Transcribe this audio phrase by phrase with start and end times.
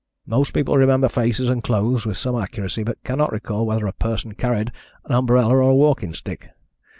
[0.25, 4.33] Most people remember faces and clothes with some accuracy, but cannot recall whether a person
[4.33, 4.71] carried
[5.05, 6.49] an umbrella or walking stick.